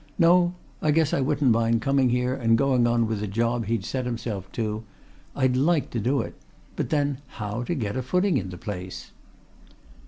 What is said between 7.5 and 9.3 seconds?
to get a footing in the place?"